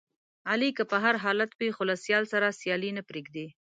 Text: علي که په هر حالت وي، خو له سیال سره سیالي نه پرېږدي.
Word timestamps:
علي 0.49 0.69
که 0.77 0.83
په 0.91 0.97
هر 1.03 1.15
حالت 1.23 1.51
وي، 1.55 1.69
خو 1.75 1.83
له 1.89 1.95
سیال 2.03 2.23
سره 2.33 2.55
سیالي 2.59 2.89
نه 2.97 3.03
پرېږدي. 3.09 3.47